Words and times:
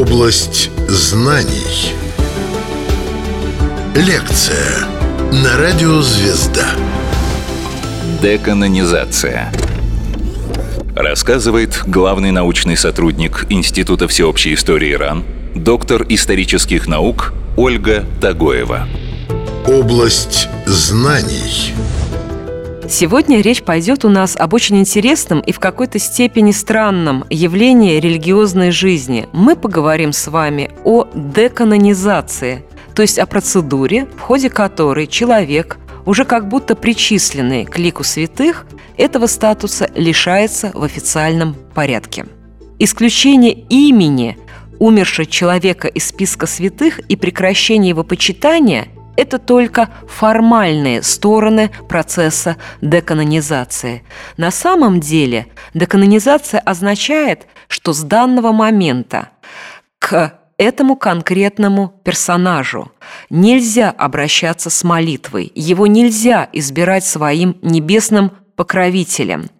Область 0.00 0.70
знаний. 0.88 1.92
Лекция 3.94 4.86
на 5.30 5.58
радио 5.58 6.00
«Звезда». 6.00 6.68
Деканонизация. 8.22 9.52
Рассказывает 10.96 11.82
главный 11.86 12.30
научный 12.30 12.78
сотрудник 12.78 13.44
Института 13.50 14.08
всеобщей 14.08 14.54
истории 14.54 14.94
РАН, 14.94 15.22
доктор 15.54 16.06
исторических 16.08 16.86
наук 16.86 17.34
Ольга 17.58 18.06
Тагоева. 18.22 18.88
Область 19.66 20.48
знаний. 20.64 21.74
Сегодня 22.90 23.40
речь 23.40 23.62
пойдет 23.62 24.04
у 24.04 24.08
нас 24.08 24.34
об 24.34 24.52
очень 24.52 24.80
интересном 24.80 25.38
и 25.38 25.52
в 25.52 25.60
какой-то 25.60 26.00
степени 26.00 26.50
странном 26.50 27.24
явлении 27.30 28.00
религиозной 28.00 28.72
жизни. 28.72 29.28
Мы 29.32 29.54
поговорим 29.54 30.12
с 30.12 30.26
вами 30.26 30.72
о 30.82 31.06
деканонизации, 31.14 32.64
то 32.92 33.02
есть 33.02 33.20
о 33.20 33.26
процедуре, 33.26 34.08
в 34.16 34.20
ходе 34.20 34.50
которой 34.50 35.06
человек, 35.06 35.78
уже 36.04 36.24
как 36.24 36.48
будто 36.48 36.74
причисленный 36.74 37.64
к 37.64 37.78
лику 37.78 38.02
святых, 38.02 38.66
этого 38.96 39.28
статуса 39.28 39.88
лишается 39.94 40.72
в 40.74 40.82
официальном 40.82 41.54
порядке. 41.72 42.26
Исключение 42.80 43.52
имени 43.52 44.36
умершего 44.80 45.26
человека 45.26 45.86
из 45.86 46.08
списка 46.08 46.46
святых 46.46 46.98
и 46.98 47.14
прекращение 47.14 47.90
его 47.90 48.02
почитания– 48.02 48.88
это 49.20 49.38
только 49.38 49.90
формальные 50.08 51.02
стороны 51.02 51.70
процесса 51.88 52.56
деканонизации. 52.80 54.02
На 54.38 54.50
самом 54.50 54.98
деле 54.98 55.46
деканонизация 55.74 56.58
означает, 56.60 57.46
что 57.68 57.92
с 57.92 58.02
данного 58.02 58.52
момента 58.52 59.28
к 59.98 60.38
этому 60.56 60.96
конкретному 60.96 62.00
персонажу 62.02 62.92
нельзя 63.28 63.90
обращаться 63.90 64.70
с 64.70 64.84
молитвой, 64.84 65.52
его 65.54 65.86
нельзя 65.86 66.48
избирать 66.54 67.04
своим 67.04 67.58
небесным 67.60 68.32
покровителем. 68.56 69.50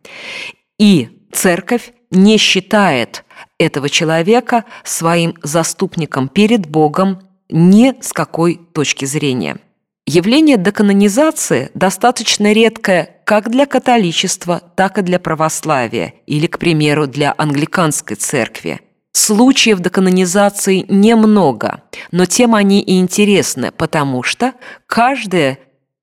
И 0.78 1.26
церковь 1.32 1.92
не 2.10 2.38
считает 2.38 3.24
этого 3.58 3.90
человека 3.90 4.64
своим 4.84 5.34
заступником 5.42 6.28
перед 6.28 6.66
Богом 6.66 7.20
ни 7.50 7.94
с 8.00 8.12
какой 8.12 8.60
точки 8.72 9.04
зрения. 9.04 9.58
Явление 10.06 10.56
деканонизации 10.56 11.70
достаточно 11.74 12.52
редкое 12.52 13.20
как 13.24 13.50
для 13.50 13.66
католичества, 13.66 14.60
так 14.74 14.98
и 14.98 15.02
для 15.02 15.20
православия 15.20 16.14
или, 16.26 16.46
к 16.46 16.58
примеру, 16.58 17.06
для 17.06 17.34
англиканской 17.36 18.16
церкви. 18.16 18.80
Случаев 19.12 19.80
деканонизации 19.80 20.84
немного, 20.88 21.82
но 22.10 22.26
тем 22.26 22.54
они 22.54 22.80
и 22.80 22.98
интересны, 22.98 23.70
потому 23.70 24.22
что 24.22 24.54
каждое 24.86 25.58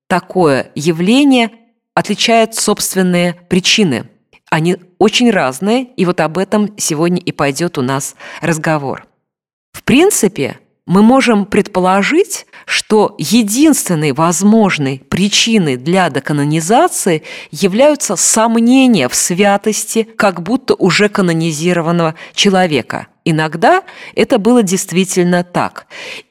такое 0.07 0.71
явление 0.75 1.51
отличает 1.93 2.55
собственные 2.55 3.33
причины. 3.49 4.09
Они 4.49 4.77
очень 4.99 5.31
разные, 5.31 5.83
и 5.83 6.05
вот 6.05 6.21
об 6.21 6.37
этом 6.37 6.77
сегодня 6.77 7.19
и 7.19 7.31
пойдет 7.31 7.77
у 7.77 7.81
нас 7.81 8.15
разговор. 8.41 9.07
В 9.73 9.83
принципе, 9.83 10.59
мы 10.87 11.03
можем 11.03 11.45
предположить, 11.45 12.47
что 12.65 13.13
единственной 13.19 14.13
возможной 14.13 15.03
причиной 15.09 15.75
для 15.75 16.09
деканонизации 16.09 17.23
являются 17.51 18.15
сомнения 18.15 19.09
в 19.09 19.15
святости 19.15 20.03
как 20.03 20.41
будто 20.41 20.73
уже 20.75 21.09
канонизированного 21.09 22.15
человека. 22.33 23.07
Иногда 23.25 23.83
это 24.15 24.39
было 24.39 24.63
действительно 24.63 25.43
так. 25.43 25.87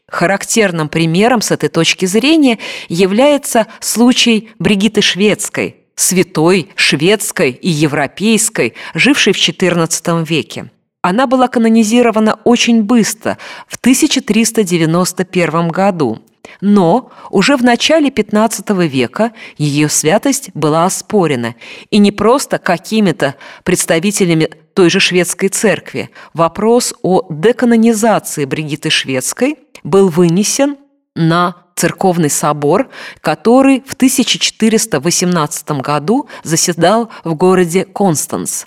Характерным 0.08 0.88
примером 0.88 1.42
с 1.42 1.50
этой 1.50 1.68
точки 1.68 2.06
зрения 2.06 2.58
является 2.88 3.66
случай 3.80 4.50
Бригиты 4.58 5.02
Шведской, 5.02 5.76
святой 5.96 6.70
шведской 6.76 7.50
и 7.50 7.68
европейской, 7.68 8.74
жившей 8.94 9.34
в 9.34 9.36
XIV 9.36 10.24
веке. 10.24 10.70
Она 11.06 11.28
была 11.28 11.46
канонизирована 11.46 12.40
очень 12.42 12.82
быстро, 12.82 13.38
в 13.68 13.76
1391 13.76 15.68
году. 15.68 16.18
Но 16.60 17.12
уже 17.30 17.56
в 17.56 17.62
начале 17.62 18.08
XV 18.08 18.88
века 18.88 19.30
ее 19.56 19.88
святость 19.88 20.50
была 20.54 20.84
оспорена, 20.84 21.54
и 21.90 21.98
не 21.98 22.10
просто 22.10 22.58
какими-то 22.58 23.36
представителями 23.62 24.50
той 24.74 24.90
же 24.90 24.98
шведской 24.98 25.48
церкви. 25.48 26.10
Вопрос 26.34 26.92
о 27.02 27.24
деканонизации 27.30 28.44
Бригиты 28.44 28.90
Шведской 28.90 29.58
был 29.84 30.08
вынесен 30.08 30.76
на 31.14 31.65
церковный 31.76 32.30
собор, 32.30 32.88
который 33.20 33.82
в 33.86 33.94
1418 33.94 35.70
году 35.82 36.26
заседал 36.42 37.10
в 37.22 37.34
городе 37.34 37.84
Констанс. 37.84 38.66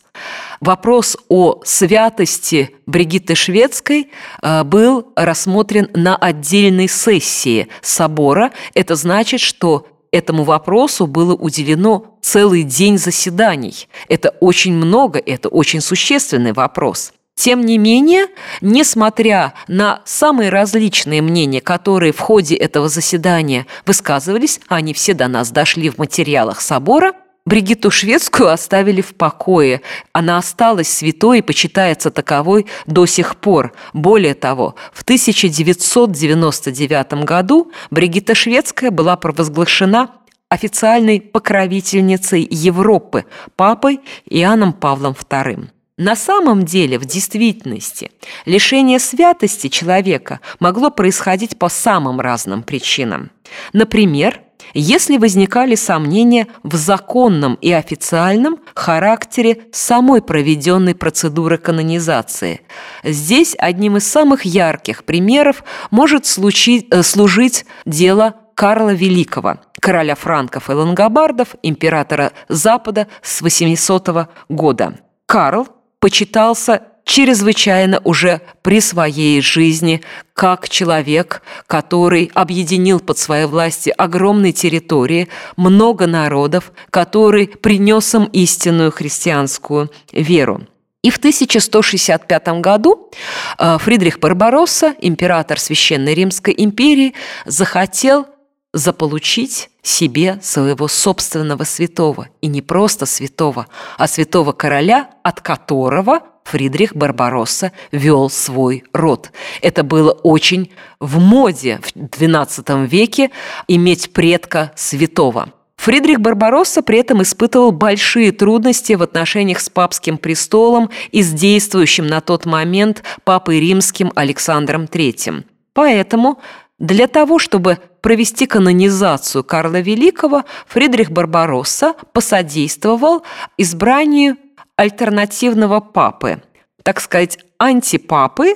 Вопрос 0.61 1.17
о 1.27 1.61
святости 1.65 2.75
Бригитты 2.85 3.35
Шведской 3.35 4.11
э, 4.41 4.63
был 4.63 5.11
рассмотрен 5.15 5.89
на 5.93 6.15
отдельной 6.15 6.87
сессии 6.87 7.67
собора. 7.81 8.51
Это 8.73 8.95
значит, 8.95 9.39
что 9.39 9.87
этому 10.11 10.43
вопросу 10.43 11.07
было 11.07 11.33
уделено 11.33 12.17
целый 12.21 12.63
день 12.63 12.97
заседаний. 12.97 13.87
Это 14.07 14.29
очень 14.39 14.73
много, 14.73 15.19
это 15.19 15.49
очень 15.49 15.81
существенный 15.81 16.53
вопрос. 16.53 17.13
Тем 17.39 17.65
не 17.65 17.77
менее, 17.77 18.27
несмотря 18.59 19.53
на 19.69 20.01
самые 20.03 20.49
различные 20.49 21.21
мнения, 21.21 21.61
которые 21.61 22.11
в 22.11 22.19
ходе 22.19 22.55
этого 22.55 22.89
заседания 22.89 23.65
высказывались, 23.85 24.59
они 24.67 24.93
все 24.93 25.13
до 25.13 25.29
нас 25.29 25.49
дошли 25.49 25.89
в 25.89 25.99
материалах 25.99 26.59
собора, 26.59 27.13
Бригитту 27.45 27.91
Шведскую 27.91 28.51
оставили 28.51 28.99
в 28.99 29.15
покое. 29.15 29.81
Она 30.11 30.37
осталась 30.37 30.89
святой 30.89 31.39
и 31.39 31.41
почитается 31.41 32.11
таковой 32.11 32.65
до 32.87 33.05
сих 33.05 33.37
пор. 33.37 33.71
Более 33.93 34.33
того, 34.33 34.75
в 34.91 35.03
1999 35.03 37.13
году 37.23 37.71
Бригитта 37.89 38.35
Шведская 38.35 38.91
была 38.91 39.15
провозглашена 39.15 40.09
официальной 40.49 41.21
покровительницей 41.21 42.45
Европы 42.51 43.23
папой 43.55 44.01
Иоанном 44.25 44.73
Павлом 44.73 45.13
II. 45.13 45.69
На 45.99 46.15
самом 46.15 46.63
деле, 46.63 46.97
в 46.97 47.03
действительности, 47.03 48.09
лишение 48.45 48.99
святости 48.99 49.67
человека 49.67 50.39
могло 50.61 50.91
происходить 50.91 51.59
по 51.59 51.67
самым 51.67 52.21
разным 52.21 52.63
причинам. 52.63 53.31
Например, 53.73 54.39
если 54.73 55.17
возникали 55.17 55.75
сомнения 55.75 56.47
в 56.63 56.77
законном 56.77 57.55
и 57.55 57.73
официальном 57.73 58.59
характере 58.75 59.63
самой 59.73 60.21
проведенной 60.21 60.95
процедуры 60.95 61.57
канонизации. 61.57 62.61
Здесь 63.03 63.55
одним 63.57 63.97
из 63.97 64.09
самых 64.09 64.45
ярких 64.45 65.03
примеров 65.03 65.65
может 65.91 66.25
случить, 66.25 66.87
э, 66.91 67.03
служить 67.03 67.65
дело 67.85 68.35
Карла 68.55 68.93
Великого, 68.93 69.57
короля 69.81 70.15
франков 70.15 70.69
и 70.69 70.73
лангобардов, 70.73 71.55
императора 71.61 72.31
Запада 72.47 73.07
с 73.21 73.41
800 73.41 74.29
года. 74.47 74.97
Карл 75.25 75.67
почитался 75.99 76.83
чрезвычайно 77.09 77.99
уже 78.03 78.41
при 78.61 78.79
своей 78.81 79.41
жизни 79.41 80.01
как 80.33 80.69
человек, 80.69 81.41
который 81.65 82.31
объединил 82.35 82.99
под 82.99 83.17
своей 83.17 83.45
властью 83.45 83.93
огромные 83.97 84.53
территории, 84.53 85.27
много 85.57 86.05
народов, 86.05 86.71
который 86.91 87.47
принес 87.47 88.13
им 88.13 88.25
истинную 88.25 88.91
христианскую 88.91 89.89
веру. 90.11 90.61
И 91.01 91.09
в 91.09 91.17
1165 91.17 92.47
году 92.59 93.09
э, 93.57 93.77
Фридрих 93.79 94.19
Барбаросса, 94.19 94.93
император 94.99 95.59
Священной 95.59 96.13
Римской 96.13 96.53
империи, 96.55 97.13
захотел 97.45 98.27
заполучить 98.73 99.69
себе 99.81 100.39
своего 100.41 100.87
собственного 100.87 101.63
святого. 101.63 102.29
И 102.41 102.47
не 102.47 102.61
просто 102.61 103.05
святого, 103.05 103.67
а 103.97 104.07
святого 104.07 104.51
короля, 104.51 105.09
от 105.23 105.41
которого 105.41 106.21
Фридрих 106.43 106.95
Барбаросса 106.95 107.71
вел 107.91 108.29
свой 108.29 108.83
род. 108.91 109.31
Это 109.61 109.83
было 109.83 110.11
очень 110.11 110.71
в 110.99 111.19
моде 111.19 111.79
в 111.83 111.95
XII 111.95 112.87
веке 112.87 113.29
иметь 113.67 114.13
предка 114.13 114.71
святого. 114.75 115.53
Фридрих 115.77 116.19
Барбаросса 116.19 116.81
при 116.81 116.99
этом 116.99 117.21
испытывал 117.21 117.71
большие 117.71 118.31
трудности 118.33 118.93
в 118.93 119.01
отношениях 119.01 119.61
с 119.61 119.69
папским 119.69 120.17
престолом 120.17 120.89
и 121.11 121.21
с 121.21 121.31
действующим 121.31 122.05
на 122.05 122.19
тот 122.19 122.45
момент 122.45 123.03
папой 123.23 123.61
римским 123.61 124.11
Александром 124.15 124.85
III. 124.85 125.45
Поэтому 125.73 126.39
для 126.79 127.07
того, 127.07 127.39
чтобы 127.39 127.77
провести 128.01 128.45
канонизацию 128.45 129.43
Карла 129.43 129.81
Великого, 129.81 130.45
Фридрих 130.67 131.11
Барбаросса 131.11 131.93
посодействовал 132.13 133.23
избранию 133.57 134.37
альтернативного 134.77 135.81
папы, 135.81 136.41
так 136.83 137.01
сказать, 137.01 137.37
антипапы, 137.57 138.55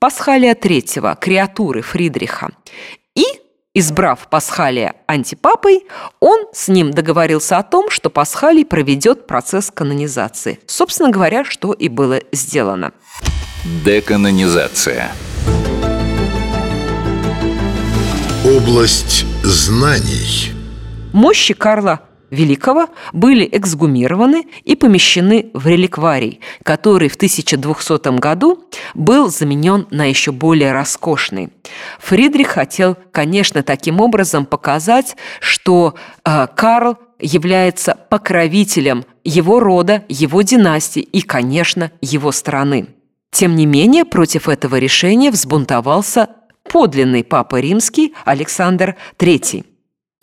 Пасхалия 0.00 0.54
III, 0.54 1.16
креатуры 1.20 1.82
Фридриха. 1.82 2.50
И 3.14 3.24
Избрав 3.74 4.28
Пасхалия 4.28 4.96
антипапой, 5.06 5.86
он 6.20 6.46
с 6.52 6.68
ним 6.68 6.90
договорился 6.90 7.56
о 7.56 7.62
том, 7.62 7.88
что 7.88 8.10
Пасхалий 8.10 8.66
проведет 8.66 9.26
процесс 9.26 9.70
канонизации. 9.70 10.60
Собственно 10.66 11.08
говоря, 11.08 11.42
что 11.44 11.72
и 11.72 11.88
было 11.88 12.20
сделано. 12.32 12.92
Деканонизация. 13.82 15.10
Область 18.44 19.24
знаний. 19.44 20.50
Мощи 21.12 21.54
Карла 21.54 22.00
Великого 22.32 22.88
были 23.12 23.48
эксгумированы 23.52 24.46
и 24.64 24.74
помещены 24.74 25.52
в 25.54 25.68
реликварий, 25.68 26.40
который 26.64 27.08
в 27.08 27.14
1200 27.14 28.18
году 28.18 28.64
был 28.94 29.30
заменен 29.30 29.86
на 29.92 30.06
еще 30.06 30.32
более 30.32 30.72
роскошный. 30.72 31.50
Фридрих 32.00 32.48
хотел, 32.48 32.96
конечно, 33.12 33.62
таким 33.62 34.00
образом 34.00 34.44
показать, 34.44 35.16
что 35.38 35.94
э, 36.24 36.48
Карл 36.56 36.98
является 37.20 37.96
покровителем 38.10 39.04
его 39.22 39.60
рода, 39.60 40.02
его 40.08 40.42
династии 40.42 41.02
и, 41.02 41.22
конечно, 41.22 41.92
его 42.00 42.32
страны. 42.32 42.88
Тем 43.32 43.56
не 43.56 43.64
менее, 43.64 44.04
против 44.04 44.48
этого 44.48 44.76
решения 44.76 45.30
взбунтовался 45.30 46.28
подлинный 46.72 47.22
папа 47.22 47.60
римский 47.60 48.14
Александр 48.24 48.96
III. 49.18 49.66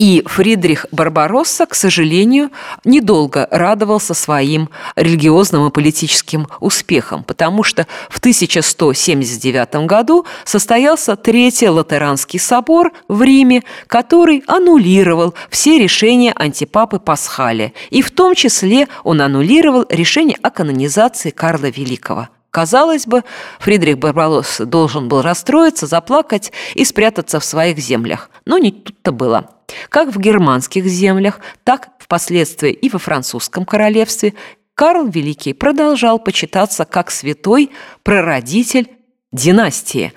И 0.00 0.22
Фридрих 0.26 0.86
Барбаросса, 0.92 1.66
к 1.66 1.74
сожалению, 1.74 2.50
недолго 2.84 3.46
радовался 3.50 4.14
своим 4.14 4.70
религиозным 4.96 5.68
и 5.68 5.70
политическим 5.70 6.48
успехам, 6.58 7.22
потому 7.22 7.62
что 7.62 7.86
в 8.08 8.18
1179 8.18 9.86
году 9.86 10.24
состоялся 10.44 11.16
Третий 11.16 11.68
Латеранский 11.68 12.40
собор 12.40 12.92
в 13.08 13.22
Риме, 13.22 13.62
который 13.86 14.42
аннулировал 14.46 15.34
все 15.50 15.78
решения 15.78 16.32
антипапы 16.32 16.98
Пасхали, 16.98 17.74
и 17.90 18.00
в 18.00 18.10
том 18.10 18.34
числе 18.34 18.88
он 19.04 19.20
аннулировал 19.20 19.84
решение 19.90 20.38
о 20.42 20.50
канонизации 20.50 21.28
Карла 21.30 21.66
Великого– 21.66 22.28
Казалось 22.50 23.06
бы, 23.06 23.22
Фридрих 23.60 23.98
Барбарос 23.98 24.58
должен 24.60 25.08
был 25.08 25.22
расстроиться, 25.22 25.86
заплакать 25.86 26.52
и 26.74 26.84
спрятаться 26.84 27.38
в 27.38 27.44
своих 27.44 27.78
землях. 27.78 28.30
Но 28.44 28.58
не 28.58 28.72
тут-то 28.72 29.12
было. 29.12 29.50
Как 29.88 30.12
в 30.12 30.18
германских 30.18 30.84
землях, 30.86 31.40
так 31.62 31.90
впоследствии 31.98 32.72
и 32.72 32.88
во 32.88 32.98
французском 32.98 33.64
королевстве 33.64 34.34
Карл 34.74 35.06
Великий 35.06 35.52
продолжал 35.52 36.18
почитаться 36.18 36.84
как 36.84 37.10
святой 37.10 37.70
прародитель 38.02 38.88
династии. 39.30 40.12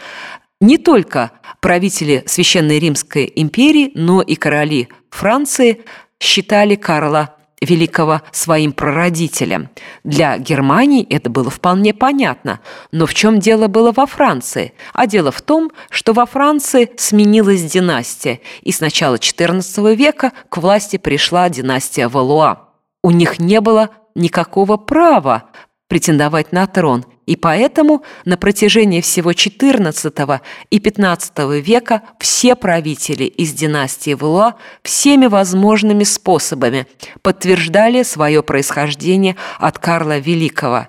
Не 0.59 0.77
только 0.77 1.31
правители 1.59 2.24
Священной 2.25 2.80
Римской 2.80 3.31
империи, 3.35 3.91
но 3.94 4.21
и 4.21 4.35
короли 4.35 4.89
Франции 5.12 5.83
считали 6.19 6.75
Карла 6.75 7.35
Великого 7.63 8.21
своим 8.31 8.71
прародителем. 8.71 9.69
Для 10.04 10.38
Германии 10.38 11.06
это 11.10 11.30
было 11.30 11.50
вполне 11.50 11.94
понятно. 11.94 12.60
Но 12.92 13.06
в 13.06 13.13
чем 13.13 13.39
дело 13.39 13.68
было 13.68 13.92
во 13.92 14.06
Франции? 14.06 14.74
А 14.94 15.07
дело 15.07 15.31
в 15.31 15.42
том, 15.42 15.71
что 15.89 16.13
во 16.13 16.25
Франции 16.25 16.92
сменилась 16.98 17.63
династия, 17.63 18.42
и 18.62 18.71
с 18.71 18.80
начала 18.80 19.15
XIV 19.15 19.95
века 19.95 20.31
к 20.50 20.57
власти 20.57 20.98
пришла 20.98 21.50
династия 21.50 22.07
Валуа. 22.07 22.69
У 23.04 23.12
них 23.12 23.39
не 23.39 23.60
было 23.62 23.89
никакого 24.16 24.77
права 24.77 25.50
претендовать 25.94 26.51
на 26.51 26.66
трон, 26.66 27.06
и 27.28 27.36
поэтому 27.36 28.01
на 28.25 28.36
протяжении 28.36 29.00
всего 29.00 29.31
XIV 29.31 30.42
и 30.72 30.80
XV 30.80 31.62
века 31.62 32.01
все 32.18 32.56
правители 32.56 33.25
из 33.25 33.54
династии 33.54 34.16
Валуа 34.16 34.56
всеми 34.81 35.28
возможными 35.28 36.04
способами 36.04 36.88
подтверждали 37.22 38.01
свое 38.01 38.42
происхождение 38.42 39.36
от 39.60 39.78
Карла 39.78 40.18
Великого. 40.18 40.88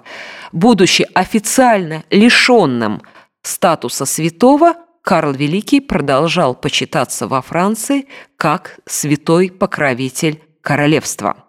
Будучи 0.53 1.07
официально 1.13 2.05
лишенным 2.09 3.03
статуса 3.43 4.07
святого, 4.07 4.73
Карл 5.03 5.33
Великий 5.33 5.81
продолжал 5.81 6.55
почитаться 6.55 7.29
во 7.29 7.43
Франции 7.43 8.07
как 8.39 8.79
святой 8.87 9.51
покровитель 9.51 10.41
королевства. 10.63 11.45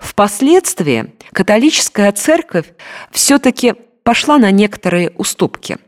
Впоследствии 0.00 1.14
католическая 1.32 2.12
церковь 2.12 2.66
все-таки 3.10 3.74
пошла 4.02 4.38
на 4.38 4.50
некоторые 4.50 5.10
уступки. 5.10 5.78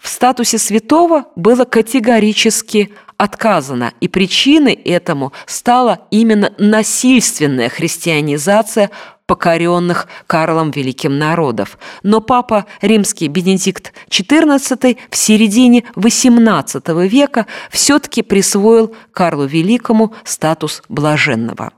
В 0.00 0.08
статусе 0.08 0.58
святого 0.58 1.26
было 1.34 1.64
категорически 1.64 2.92
отказано, 3.16 3.92
и 4.00 4.06
причиной 4.08 4.74
этому 4.74 5.32
стала 5.46 6.06
именно 6.10 6.54
насильственная 6.58 7.68
христианизация 7.68 8.90
покоренных 9.26 10.08
Карлом 10.26 10.70
Великим 10.70 11.18
народов. 11.18 11.78
Но 12.02 12.20
папа 12.20 12.64
римский 12.80 13.28
Бенедикт 13.28 13.92
XIV 14.08 14.96
в 15.10 15.16
середине 15.16 15.84
XVIII 15.96 17.06
века 17.06 17.46
все-таки 17.70 18.22
присвоил 18.22 18.94
Карлу 19.12 19.44
Великому 19.44 20.14
статус 20.24 20.82
блаженного. 20.88 21.72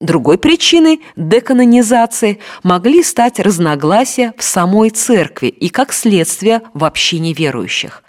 Другой 0.00 0.38
причиной 0.38 1.00
деканонизации 1.16 2.38
могли 2.62 3.02
стать 3.02 3.40
разногласия 3.40 4.32
в 4.36 4.44
самой 4.44 4.90
церкви 4.90 5.48
и, 5.48 5.68
как 5.70 5.92
следствие, 5.92 6.62
в 6.72 6.84
общине 6.84 7.32
верующих. 7.32 8.04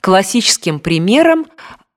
Классическим 0.00 0.80
примером 0.80 1.46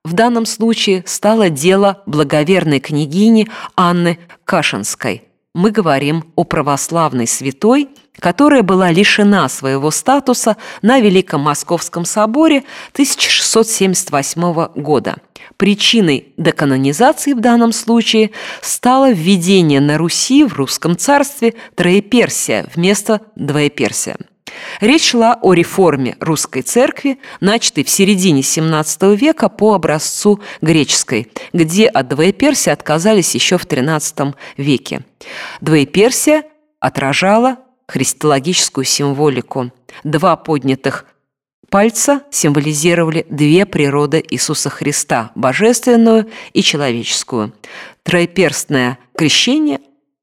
в 0.04 0.12
данном 0.12 0.46
случае 0.46 1.02
стало 1.06 1.48
дело 1.48 2.02
благоверной 2.06 2.78
княгини 2.78 3.48
Анны 3.76 4.18
Кашинской. 4.44 5.24
Мы 5.54 5.70
говорим 5.70 6.24
о 6.34 6.44
православной 6.44 7.26
святой, 7.26 7.90
которая 8.18 8.62
была 8.62 8.90
лишена 8.90 9.48
своего 9.48 9.90
статуса 9.90 10.56
на 10.80 11.00
Великом 11.00 11.42
Московском 11.42 12.04
соборе 12.04 12.64
1678 12.94 14.82
года– 14.82 15.16
Причиной 15.56 16.32
деканонизации 16.36 17.34
в 17.34 17.40
данном 17.40 17.72
случае 17.72 18.32
стало 18.60 19.12
введение 19.12 19.80
на 19.80 19.98
Руси 19.98 20.44
в 20.44 20.54
русском 20.54 20.96
царстве 20.96 21.54
Троеперсия 21.74 22.66
вместо 22.74 23.20
Двоеперсия. 23.36 24.16
Речь 24.80 25.10
шла 25.10 25.38
о 25.40 25.52
реформе 25.54 26.16
русской 26.20 26.62
церкви, 26.62 27.18
начатой 27.40 27.84
в 27.84 27.90
середине 27.90 28.40
XVII 28.40 29.16
века 29.16 29.48
по 29.48 29.74
образцу 29.74 30.40
греческой, 30.60 31.30
где 31.52 31.86
от 31.86 32.08
двоеперсия 32.08 32.72
отказались 32.72 33.34
еще 33.34 33.58
в 33.58 33.66
XIII 33.66 34.34
веке. 34.56 35.02
Двоеперсия 35.60 36.44
отражала 36.80 37.58
христологическую 37.86 38.84
символику. 38.84 39.70
Два 40.04 40.36
поднятых 40.36 41.06
Пальца 41.72 42.20
символизировали 42.30 43.24
две 43.30 43.64
природы 43.64 44.22
Иисуса 44.28 44.68
Христа– 44.68 45.30
божественную 45.34 46.28
и 46.52 46.62
человеческую. 46.62 47.54
Троеперстное 48.02 48.98
крещение 49.16 49.80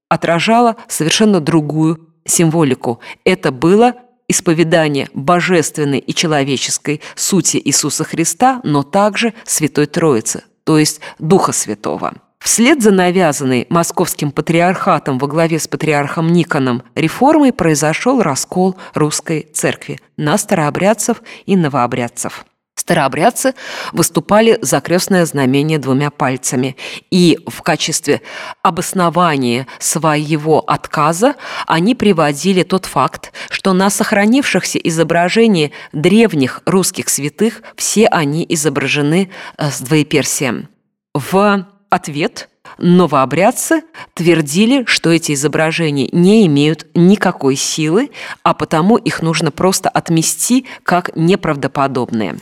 отражало 0.10 0.76
совершенно 0.88 1.40
другую 1.40 2.08
символику. 2.24 3.00
Это 3.24 3.52
было 3.52 3.96
исповедание 4.30 5.10
божественной 5.14 6.00
и 6.00 6.14
человеческой 6.14 7.02
сути 7.16 7.62
Иисуса 7.64 8.06
Христа, 8.06 8.62
но 8.64 8.84
также 8.84 9.34
Святой 9.46 9.88
Троицы, 9.88 10.44
то 10.64 10.80
есть 10.80 11.02
Духа 11.20 11.52
Святого. 11.52 12.14
Вслед 12.40 12.82
за 12.82 12.92
навязанной 12.92 13.68
московским 13.70 14.32
патриархатом 14.32 15.18
во 15.18 15.28
главе 15.28 15.60
с 15.60 15.68
патриархом 15.68 16.32
Никоном 16.32 16.84
реформой 16.96 17.52
произошел 17.52 18.22
раскол 18.22 18.78
русской 18.94 19.50
церкви 19.54 20.00
на 20.16 20.38
старообрядцев 20.38 21.22
и 21.46 21.58
новообрядцев. 21.58 22.46
Старообрядцы 22.80 23.56
выступали 23.92 24.58
за 24.62 24.80
крестное 24.80 25.26
знамение 25.26 25.80
двумя 25.80 26.12
пальцами, 26.12 26.78
и 27.12 27.38
в 27.46 27.62
качестве 27.62 28.22
обоснования 28.62 29.68
своего 29.80 30.62
отказа 30.62 31.36
они 31.68 31.94
приводили 31.94 32.64
тот 32.64 32.86
факт, 32.86 33.34
что 33.50 33.74
на 33.74 33.90
сохранившихся 33.90 34.78
изображениях 34.78 35.72
древних 35.92 36.62
русских 36.66 37.10
святых 37.10 37.64
все 37.76 38.08
они 38.08 38.46
изображены 38.48 39.30
э, 39.58 39.70
с 39.70 39.82
двоеперсием. 39.82 40.70
В 41.14 41.68
ответ 41.90 42.48
новообрядцы 42.78 43.82
твердили, 44.14 44.86
что 44.86 45.10
эти 45.10 45.34
изображения 45.34 46.08
не 46.14 46.48
имеют 46.48 46.88
никакой 46.94 47.58
силы, 47.58 48.10
а 48.44 48.54
потому 48.54 48.96
их 48.96 49.22
нужно 49.22 49.52
просто 49.52 49.90
отмести 49.90 50.66
как 50.84 51.14
неправдоподобные. 51.18 52.38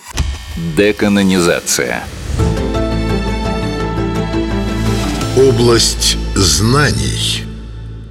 Деканонизация. 0.58 2.04
Область 5.38 6.18
знаний. 6.36 7.44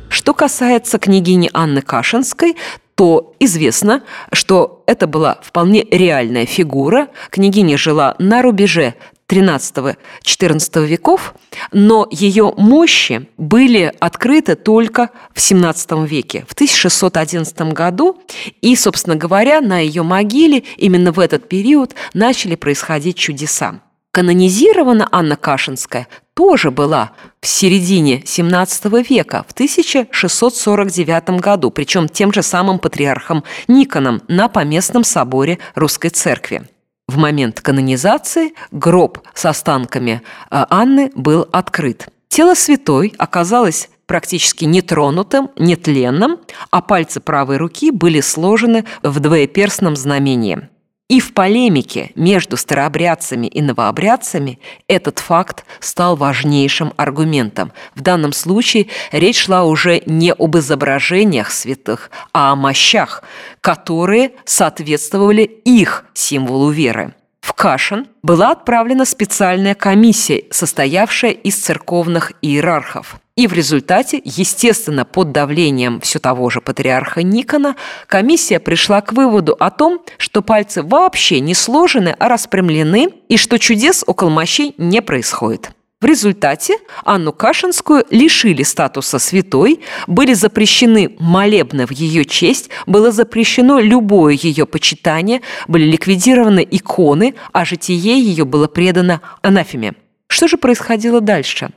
Что 0.09 0.33
касается 0.33 1.01
княгини 1.01 1.51
Анны 1.53 1.83
Кашинской, 1.83 2.57
то 2.95 3.35
известно, 3.41 4.05
что 4.33 4.85
это 4.87 5.09
была 5.09 5.41
вполне 5.43 5.83
реальная 5.91 6.47
фигура. 6.47 7.09
Княгиня 7.31 7.77
жила 7.77 8.15
на 8.21 8.43
рубеже 8.43 8.95
XIII-XIV 9.29 10.87
веков, 10.87 11.35
но 11.73 12.07
ее 12.11 12.53
мощи 12.57 13.29
были 13.37 13.93
открыты 13.99 14.55
только 14.55 15.11
в 15.35 15.39
XVII 15.39 16.07
веке, 16.07 16.45
в 16.49 16.53
1611 16.53 17.73
году. 17.73 18.21
И, 18.61 18.77
собственно 18.77 19.17
говоря, 19.17 19.61
на 19.61 19.79
ее 19.79 20.03
могиле 20.03 20.65
именно 20.77 21.13
в 21.13 21.21
этот 21.21 21.49
период 21.49 21.95
начали 22.15 22.55
происходить 22.55 23.17
чудеса. 23.17 23.81
Канонизирована 24.13 25.09
Анна 25.13 25.37
Кашинская 25.37 26.09
тоже 26.33 26.71
была 26.71 27.13
в 27.41 27.47
середине 27.47 28.21
XVII 28.21 29.07
века, 29.09 29.45
в 29.49 29.53
1649 29.53 31.41
году, 31.41 31.71
причем 31.71 32.09
тем 32.09 32.33
же 32.33 32.43
самым 32.43 32.79
патриархом 32.79 33.45
Никоном 33.69 34.23
на 34.29 34.49
Поместном 34.49 35.05
соборе 35.05 35.59
Русской 35.75 36.09
Церкви. 36.09 36.67
В 37.09 37.19
момент 37.19 37.61
канонизации 37.61 38.55
гроб 38.73 39.21
с 39.33 39.45
останками 39.47 40.23
э, 40.51 40.65
Анны 40.71 41.13
был 41.15 41.49
открыт. 41.53 42.09
Тело 42.29 42.55
святой 42.55 43.15
оказалось 43.17 43.89
практически 44.07 44.65
нетронутым, 44.65 45.51
нетленным, 45.57 46.39
а 46.71 46.83
пальцы 46.83 47.21
правой 47.21 47.59
руки 47.59 47.93
были 47.93 48.21
сложены 48.21 48.85
в 49.03 49.21
двоеперстном 49.21 49.95
знамении. 49.95 50.69
И 51.09 51.21
в 51.21 51.35
полемике 51.35 52.11
между 52.17 52.57
старообрядцами 52.57 53.47
и 53.47 53.63
новообрядцами 53.63 54.59
этот 54.89 55.21
факт 55.21 55.65
стал 55.79 56.17
важнейшим 56.17 56.93
аргументом. 56.97 57.73
В 57.95 58.01
данном 58.01 58.33
случае 58.33 58.89
речь 59.13 59.45
шла 59.45 59.65
уже 59.65 60.03
не 60.07 60.33
об 60.33 60.57
изображениях 60.57 61.53
святых, 61.53 62.11
а 62.33 62.51
о 62.51 62.57
мощах, 62.57 63.23
которые 63.61 64.33
соответствовали 64.45 65.43
их 65.43 66.07
символу 66.13 66.71
веры. 66.71 67.15
Кашин 67.57 68.07
была 68.23 68.51
отправлена 68.51 69.07
специальная 69.07 69.75
комиссия, 69.75 70.45
состоявшая 70.51 71.31
из 71.31 71.57
церковных 71.57 72.33
иерархов. 72.43 73.17
И 73.35 73.47
в 73.47 73.55
результате, 73.55 74.21
естественно, 74.25 75.07
под 75.07 75.33
давлением 75.33 76.01
все 76.01 76.19
того 76.19 76.51
же 76.51 76.61
патриарха 76.61 77.23
Никона, 77.23 77.77
комиссия 78.07 78.61
пришла 78.61 79.01
к 79.01 79.13
выводу 79.13 79.57
о 79.59 79.71
том, 79.71 80.03
что 80.19 80.43
пальцы 80.43 80.83
вообще 80.83 81.41
не 81.41 81.55
сложены, 81.55 82.15
а 82.19 82.29
распрямлены, 82.29 83.09
и 83.29 83.39
что 83.39 83.59
чудес 83.59 84.05
около 84.07 84.29
мощей 84.29 84.75
не 84.77 85.01
происходит. 85.01 85.71
В 85.99 86.05
результате 86.05 86.77
Анну 87.05 87.33
Кашинскую 87.33 88.05
лишили 88.11 88.63
статуса 88.65 89.19
святой, 89.19 89.81
были 90.07 90.35
запрещены 90.35 91.17
молебны 91.19 91.87
в 91.87 91.91
ее 91.91 92.27
честь, 92.27 92.69
было 92.85 93.11
запрещено 93.13 93.79
любое 93.79 94.35
ее 94.35 94.67
почитание, 94.67 95.41
были 95.69 95.85
ликвидированы 95.85 96.67
иконы, 96.71 97.35
а 97.53 97.65
житие 97.65 98.21
ее 98.21 98.45
было 98.45 98.69
предано 98.69 99.23
анафеме. 99.41 99.95
Что 100.29 100.49
же 100.49 100.59
происходило 100.59 101.23
дальше? 101.23 101.71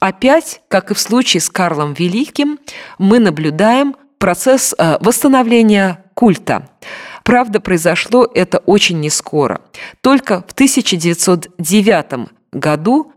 Опять, 0.00 0.62
как 0.66 0.90
и 0.90 0.94
в 0.94 0.98
случае 0.98 1.40
с 1.40 1.48
Карлом 1.48 1.94
Великим, 1.94 2.58
мы 2.98 3.20
наблюдаем 3.20 3.94
процесс 4.18 4.74
э, 4.76 4.98
восстановления 5.00 6.04
культа. 6.14 6.68
Правда, 7.22 7.60
произошло 7.60 8.28
это 8.34 8.58
очень 8.58 8.98
нескоро. 8.98 9.60
Только 10.00 10.40
в 10.40 10.52
1909 10.52 12.28
году 12.52 13.12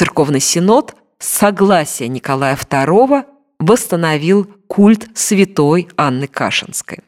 Церковный 0.00 0.40
Синод 0.40 0.94
с 1.18 1.28
согласия 1.28 2.08
Николая 2.08 2.56
II 2.56 3.26
восстановил 3.58 4.46
культ 4.66 5.10
святой 5.14 5.88
Анны 5.98 6.26
Кашинской. 6.26 7.00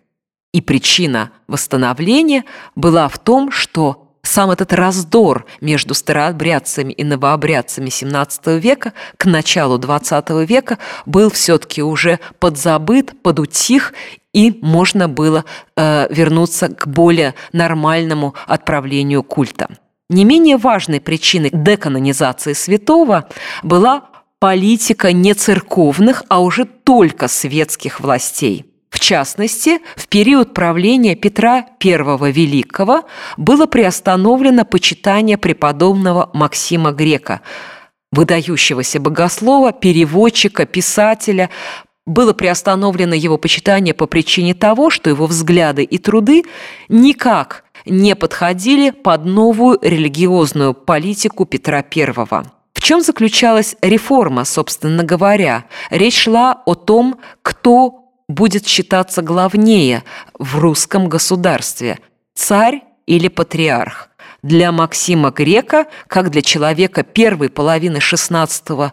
И 0.52 0.60
причина 0.60 1.30
восстановления 1.48 2.44
была 2.74 3.08
в 3.08 3.18
том, 3.18 3.50
что 3.50 4.14
сам 4.20 4.50
этот 4.50 4.74
раздор 4.74 5.46
между 5.62 5.94
старообрядцами 5.94 6.92
и 6.92 7.02
новообрядцами 7.02 7.88
XVII 7.88 8.60
века 8.60 8.92
к 9.16 9.24
началу 9.24 9.78
XX 9.78 10.44
века 10.44 10.76
был 11.06 11.30
все-таки 11.30 11.82
уже 11.82 12.20
подзабыт, 12.40 13.22
подутих, 13.22 13.94
и 14.34 14.58
можно 14.60 15.08
было 15.08 15.46
э, 15.78 16.12
вернуться 16.12 16.68
к 16.68 16.86
более 16.86 17.34
нормальному 17.54 18.34
отправлению 18.46 19.22
культа. 19.22 19.70
Не 20.10 20.24
менее 20.24 20.56
важной 20.56 21.00
причиной 21.00 21.50
деканонизации 21.52 22.52
святого 22.52 23.28
была 23.62 24.10
политика 24.38 25.12
не 25.12 25.34
церковных, 25.34 26.24
а 26.28 26.40
уже 26.40 26.64
только 26.64 27.28
светских 27.28 28.00
властей. 28.00 28.66
В 28.90 29.00
частности, 29.00 29.78
в 29.96 30.06
период 30.08 30.52
правления 30.52 31.14
Петра 31.14 31.64
I 31.82 32.32
Великого 32.32 33.04
было 33.38 33.66
приостановлено 33.66 34.66
почитание 34.66 35.38
преподобного 35.38 36.28
Максима 36.34 36.92
Грека, 36.92 37.40
выдающегося 38.12 39.00
богослова, 39.00 39.72
переводчика, 39.72 40.66
писателя, 40.66 41.48
было 42.04 42.32
приостановлено 42.32 43.14
его 43.14 43.38
почитание 43.38 43.94
по 43.94 44.06
причине 44.06 44.54
того, 44.54 44.90
что 44.90 45.08
его 45.08 45.26
взгляды 45.26 45.84
и 45.84 45.98
труды 45.98 46.42
никак 46.88 47.64
не 47.86 48.14
подходили 48.16 48.90
под 48.90 49.24
новую 49.24 49.78
религиозную 49.82 50.74
политику 50.74 51.44
Петра 51.44 51.84
I. 51.94 52.12
В 52.72 52.80
чем 52.80 53.00
заключалась 53.00 53.76
реформа, 53.80 54.44
собственно 54.44 55.04
говоря? 55.04 55.66
Речь 55.90 56.22
шла 56.22 56.62
о 56.66 56.74
том, 56.74 57.20
кто 57.42 58.02
будет 58.28 58.66
считаться 58.66 59.22
главнее 59.22 60.04
в 60.38 60.58
русском 60.58 61.08
государстве– 61.08 61.98
царь 62.34 62.82
или 63.06 63.28
патриарх. 63.28 64.08
Для 64.42 64.72
Максима 64.72 65.30
Грека, 65.30 65.86
как 66.08 66.30
для 66.30 66.42
человека 66.42 67.04
первой 67.04 67.48
половины 67.48 67.98
XVI 67.98 68.92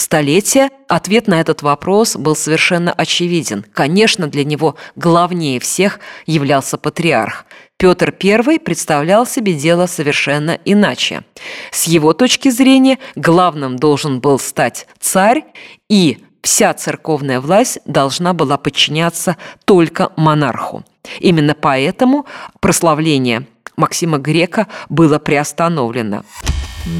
столетия, 0.00 0.70
ответ 0.88 1.26
на 1.28 1.40
этот 1.40 1.62
вопрос 1.62 2.16
был 2.16 2.36
совершенно 2.36 2.92
очевиден. 2.92 3.64
Конечно, 3.72 4.26
для 4.26 4.44
него 4.44 4.76
главнее 4.96 5.60
всех 5.60 6.00
являлся 6.26 6.78
патриарх. 6.78 7.46
Петр 7.76 8.12
I 8.22 8.58
представлял 8.58 9.26
себе 9.26 9.54
дело 9.54 9.86
совершенно 9.86 10.58
иначе. 10.64 11.22
С 11.70 11.84
его 11.84 12.12
точки 12.12 12.50
зрения 12.50 12.98
главным 13.14 13.76
должен 13.76 14.20
был 14.20 14.38
стать 14.40 14.88
царь, 14.98 15.44
и 15.88 16.18
вся 16.42 16.74
церковная 16.74 17.40
власть 17.40 17.78
должна 17.84 18.32
была 18.32 18.56
подчиняться 18.58 19.36
только 19.64 20.10
монарху. 20.16 20.84
Именно 21.20 21.54
поэтому 21.54 22.26
прославление 22.60 23.46
Максима 23.76 24.18
Грека 24.18 24.66
было 24.88 25.20
приостановлено. 25.20 26.24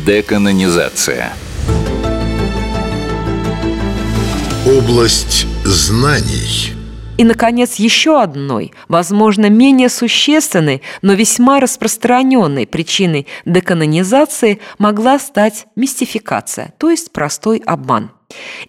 Деканонизация. 0.07 1.33
Область 4.67 5.47
знаний– 5.65 6.73
и, 7.19 7.25
наконец, 7.25 7.75
еще 7.77 8.23
одной, 8.23 8.73
возможно, 8.87 9.51
менее 9.51 9.89
существенной, 9.89 10.83
но 11.03 11.15
весьма 11.15 11.59
распространенной 11.59 12.65
причиной 12.65 13.27
деканонизации 13.45 14.61
могла 14.79 15.19
стать 15.19 15.67
мистификация, 15.75 16.75
то 16.79 16.91
есть 16.91 17.11
простой 17.11 17.59
обман. 17.67 18.13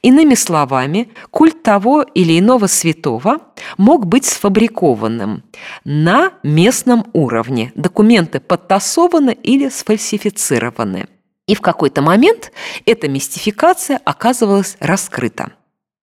Иными 0.01 0.33
словами, 0.33 1.09
культ 1.29 1.61
того 1.61 2.01
или 2.01 2.39
иного 2.39 2.65
святого 2.65 3.37
мог 3.77 4.07
быть 4.07 4.25
сфабрикованным 4.25 5.43
на 5.83 6.31
местном 6.41 7.05
уровне. 7.13 7.71
Документы 7.75 8.39
подтасованы 8.39 9.37
или 9.43 9.69
сфальсифицированы. 9.69 11.05
И 11.45 11.53
в 11.53 11.61
какой-то 11.61 12.01
момент 12.01 12.51
эта 12.87 13.07
мистификация 13.07 13.99
оказывалась 14.05 14.75
раскрыта. 14.79 15.51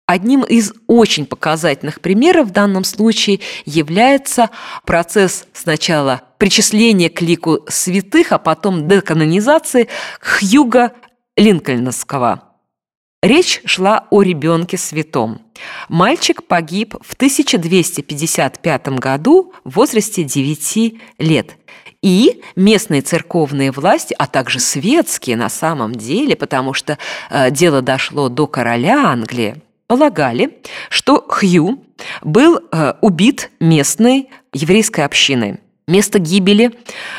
Одним 0.07 0.43
из 0.43 0.71
очень 0.85 1.25
показательных 1.25 1.99
примеров 1.99 2.49
в 2.49 2.51
данном 2.51 2.83
случае 2.83 3.39
является 3.65 4.51
процесс 4.85 5.47
сначала 5.51 6.21
причисления 6.37 7.09
к 7.09 7.21
лику 7.21 7.61
святых, 7.67 8.31
а 8.31 8.37
потом 8.37 8.87
деканонизации 8.87 9.87
Хьюга 10.21 10.93
Линкольновского. 11.35 12.43
Речь 13.23 13.61
шла 13.65 14.05
о 14.11 14.21
ребенке 14.21 14.77
святом. 14.77 15.41
Мальчик 15.89 16.43
погиб 16.43 16.93
в 17.01 17.15
1255 17.15 18.87
году 18.99 19.53
в 19.63 19.77
возрасте 19.77 20.23
9 20.23 21.01
лет. 21.17 21.57
И 22.03 22.43
местные 22.55 23.01
церковные 23.01 23.71
власти, 23.71 24.15
а 24.19 24.27
также 24.27 24.59
светские 24.59 25.37
на 25.37 25.49
самом 25.49 25.95
деле, 25.95 26.35
потому 26.35 26.73
что 26.73 26.99
э, 27.31 27.49
дело 27.49 27.81
дошло 27.81 28.29
до 28.29 28.45
короля 28.45 29.07
Англии, 29.07 29.63
полагали, 29.87 30.57
что 30.89 31.25
Хью 31.27 31.83
был 32.23 32.59
э, 32.71 32.93
убит 33.01 33.51
местной 33.59 34.29
еврейской 34.53 35.01
общиной. 35.01 35.59
Место 35.87 36.17
гибели 36.17 36.71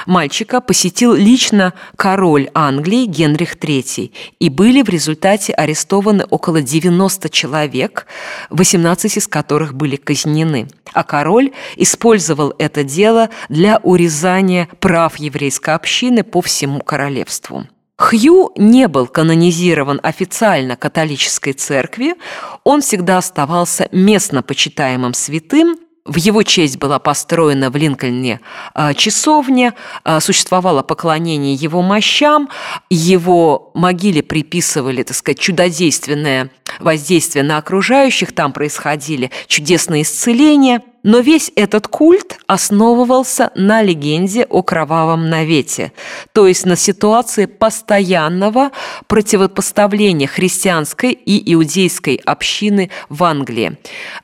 мальчика 0.06 0.60
посетил 0.60 1.14
лично 1.14 1.72
король 1.94 2.50
Англии 2.52 3.04
Генрих 3.04 3.54
III, 3.54 4.10
и 4.40 4.48
были 4.50 4.82
в 4.82 4.88
результате 4.88 5.52
арестованы 5.52 6.24
около 6.28 6.60
90 6.60 7.28
человек, 7.28 8.06
18 8.50 9.18
из 9.18 9.28
которых 9.28 9.74
были 9.74 9.94
казнены. 9.94 10.66
А 10.92 11.04
король 11.04 11.52
использовал 11.76 12.54
это 12.58 12.82
дело 12.82 13.30
для 13.48 13.78
урезания 13.84 14.68
прав 14.80 15.14
еврейской 15.16 15.76
общины 15.76 16.24
по 16.24 16.40
всему 16.42 16.80
королевству. 16.80 17.68
Хью 17.98 18.52
не 18.56 18.88
был 18.88 19.06
канонизирован 19.06 20.00
официально 20.02 20.76
католической 20.76 21.52
церкви, 21.52 22.14
он 22.62 22.82
всегда 22.82 23.18
оставался 23.18 23.88
местно 23.90 24.42
почитаемым 24.42 25.14
святым, 25.14 25.78
в 26.04 26.16
его 26.16 26.42
честь 26.42 26.78
была 26.78 26.98
построена 26.98 27.68
в 27.70 27.76
Линкольне 27.76 28.40
а, 28.74 28.94
часовня, 28.94 29.74
а, 30.04 30.20
существовало 30.20 30.82
поклонение 30.82 31.54
его 31.54 31.82
мощам, 31.82 32.48
его 32.90 33.72
могиле 33.74 34.22
приписывали, 34.22 35.02
так 35.02 35.16
сказать, 35.16 35.40
чудодейственное 35.40 36.50
воздействие 36.80 37.42
на 37.42 37.58
окружающих, 37.58 38.32
там 38.32 38.52
происходили 38.52 39.30
чудесные 39.48 40.02
исцеления– 40.02 40.82
но 41.06 41.20
весь 41.20 41.52
этот 41.54 41.86
культ 41.86 42.36
основывался 42.48 43.52
на 43.54 43.80
легенде 43.80 44.42
о 44.42 44.64
кровавом 44.64 45.30
навете, 45.30 45.92
то 46.32 46.48
есть 46.48 46.66
на 46.66 46.74
ситуации 46.74 47.46
постоянного 47.46 48.72
противопоставления 49.06 50.26
христианской 50.26 51.12
и 51.12 51.54
иудейской 51.54 52.16
общины 52.16 52.90
в 53.08 53.22
Англии. 53.22 53.78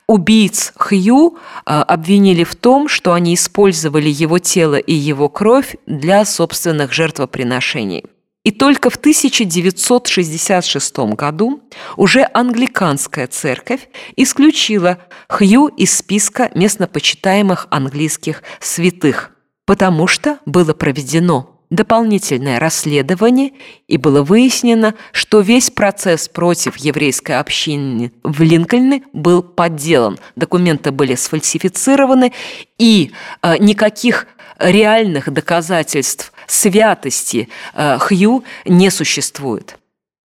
Убийц 0.09 0.73
Хью 0.77 1.39
а, 1.65 1.85
обвинили 1.85 2.43
в 2.43 2.57
том, 2.57 2.89
что 2.89 3.13
они 3.13 3.35
использовали 3.35 4.09
его 4.09 4.41
тело 4.41 4.75
и 4.75 4.93
его 4.93 5.29
кровь 5.29 5.77
для 5.87 6.25
собственных 6.25 6.93
жертвоприношений. 6.93 8.07
И 8.45 8.51
только 8.51 8.91
в 8.91 8.97
1966 8.97 10.99
году 11.15 11.63
уже 11.97 12.29
англиканская 12.35 13.29
церковь 13.29 13.89
исключила 14.17 14.99
Хью 15.29 15.69
из 15.69 15.97
списка 15.97 16.51
местнопочитаемых 16.55 17.69
английских 17.71 18.43
святых, 18.59 19.31
потому 19.65 20.09
что 20.09 20.39
было 20.45 20.75
проведено 20.75 21.51
дополнительное 21.71 22.59
расследование 22.59 23.53
и 23.89 23.97
было 23.97 24.23
выяснено, 24.23 24.95
что 25.13 25.41
весь 25.41 25.71
процесс 25.71 26.29
против 26.29 26.77
еврейской 26.77 27.39
общины 27.39 28.13
в 28.23 28.43
Линкольне 28.43 29.05
был 29.15 29.43
подделан. 29.43 30.19
Документы 30.37 30.91
были 30.91 31.15
сфальсифицированы, 31.15 32.35
и 32.77 33.13
э, 33.41 33.57
никаких 33.59 34.27
реальных 34.59 35.33
доказательств 35.33 36.33
святости 36.53 37.49
э, 37.75 37.99
Хью 37.99 38.45
не 38.65 38.91
существует. 38.91 39.79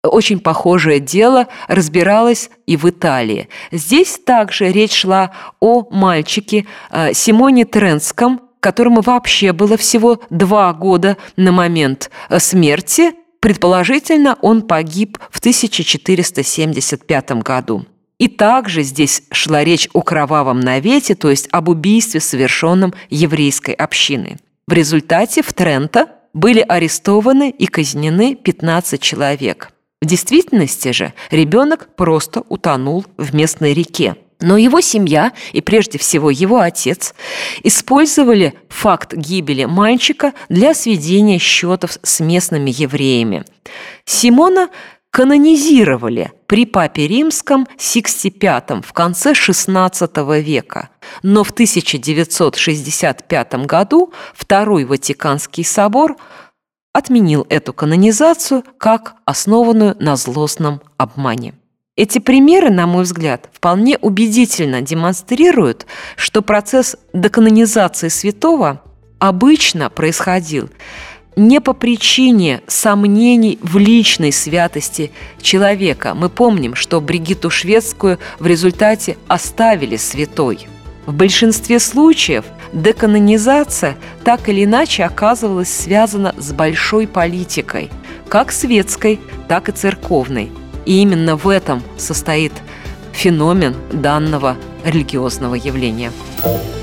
Очень 0.04 0.40
похожее 0.40 1.00
дело 1.00 1.48
разбиралось 1.68 2.50
и 2.66 2.78
в 2.78 2.90
Италии. 2.90 3.50
Здесь 3.72 4.20
также 4.24 4.72
речь 4.72 4.94
шла 4.94 5.32
о 5.60 5.88
мальчике 5.92 6.66
э, 6.92 7.14
Симоне 7.14 7.66
Тренском, 7.66 8.42
которому 8.60 9.02
вообще 9.02 9.54
было 9.54 9.78
всего 9.78 10.22
два 10.30 10.74
года 10.74 11.18
на 11.36 11.52
момент 11.52 12.10
э, 12.30 12.40
смерти. 12.40 13.14
Предположительно, 13.40 14.38
он 14.42 14.64
погиб 14.64 15.20
в 15.30 15.40
1475 15.40 17.32
году. 17.44 17.86
И 18.18 18.28
также 18.28 18.82
здесь 18.82 19.24
шла 19.32 19.64
речь 19.64 19.90
о 19.94 20.02
кровавом 20.02 20.60
навете, 20.60 21.14
то 21.14 21.30
есть 21.30 21.48
об 21.52 21.70
убийстве, 21.70 22.20
совершенном 22.20 22.94
еврейской 23.10 23.76
общиной. 23.76 24.38
В 24.68 24.74
результате 24.74 25.44
в 25.44 25.54
Тренто 25.54 26.08
были 26.38 26.64
арестованы 26.68 27.50
и 27.50 27.66
казнены 27.66 28.36
15 28.36 29.02
человек. 29.02 29.72
В 30.02 30.06
действительности 30.06 30.92
же 30.92 31.14
ребенок 31.32 31.90
просто 31.96 32.44
утонул 32.48 33.06
в 33.18 33.34
местной 33.34 33.74
реке. 33.74 34.16
Но 34.40 34.56
его 34.56 34.80
семья 34.82 35.32
и 35.52 35.62
прежде 35.62 35.98
всего 35.98 36.30
его 36.30 36.60
отец 36.60 37.16
использовали 37.64 38.54
факт 38.70 39.16
гибели 39.16 39.66
мальчика 39.66 40.34
для 40.48 40.76
сведения 40.76 41.40
счетов 41.40 41.98
с 42.04 42.20
местными 42.20 42.70
евреями. 42.70 43.44
Симона 44.06 44.70
канонизировали 45.18 46.32
при 46.46 46.68
папе 46.68 47.08
римском 47.08 47.68
Сиксти 47.80 48.32
V 48.40 48.84
в 48.84 48.94
конце 48.94 49.32
XVI 49.32 50.42
века, 50.44 50.90
но 51.24 51.44
в 51.44 51.50
1965 51.50 53.66
году 53.66 54.14
Второй 54.36 54.86
Ватиканский 54.86 55.66
собор 55.66 56.18
отменил 56.94 57.48
эту 57.50 57.74
канонизацию 57.74 58.64
как 58.78 59.16
основанную 59.26 59.96
на 60.00 60.18
злостном 60.18 60.84
обмане. 60.98 61.56
Эти 61.96 62.20
примеры, 62.20 62.70
на 62.70 62.86
мой 62.86 63.02
взгляд, 63.02 63.50
вполне 63.52 63.98
убедительно 63.98 64.82
демонстрируют, 64.82 65.88
что 66.16 66.44
процесс 66.44 66.96
деканонизации 67.14 68.10
святого 68.10 68.84
обычно 69.18 69.90
происходил 69.90 70.70
не 71.38 71.62
по 71.62 71.74
причине 71.74 72.62
сомнений 72.68 73.60
в 73.62 73.78
личной 73.78 74.34
святости 74.34 75.12
человека. 75.40 76.16
Мы 76.16 76.30
помним, 76.30 76.76
что 76.76 77.00
Бригитту 77.00 77.50
Шведскую 77.50 78.18
в 78.40 78.48
результате 78.48 79.18
оставили 79.28 79.96
святой. 79.98 80.68
В 81.06 81.14
большинстве 81.14 81.80
случаев 81.80 82.44
деканонизация 82.74 83.96
так 84.24 84.50
или 84.50 84.66
иначе 84.66 85.04
оказывалась 85.04 85.72
связана 85.72 86.34
с 86.38 86.52
большой 86.52 87.08
политикой, 87.08 87.92
как 88.28 88.52
светской, 88.52 89.20
так 89.48 89.70
и 89.70 89.72
церковной. 89.72 90.52
И 90.86 91.02
именно 91.02 91.38
в 91.38 91.48
этом 91.48 91.84
состоит 91.98 92.54
феномен 93.18 93.76
данного 93.92 94.58
религиозного 94.86 95.56
явления. 95.56 96.12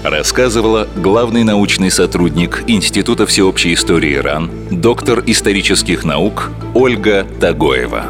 Рассказывала 0.02 0.88
главный 0.96 1.44
научный 1.44 1.90
сотрудник 1.90 2.64
Института 2.66 3.24
всеобщей 3.24 3.72
истории 3.72 4.16
РАН, 4.16 4.50
доктор 4.70 5.22
исторических 5.26 6.04
наук 6.04 6.50
Ольга 6.74 7.24
Тагоева. 7.40 8.06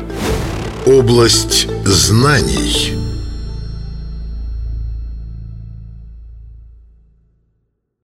Область 0.86 1.68
знаний– 1.84 2.94